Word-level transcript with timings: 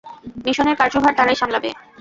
মিশনের 0.45 0.75
কার্যভার 0.81 1.13
তারাই 1.17 1.37
সামলাবে। 1.39 1.69